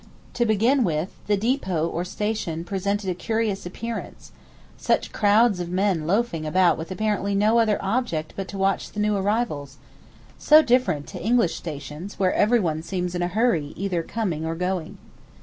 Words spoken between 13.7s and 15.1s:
either coming or going.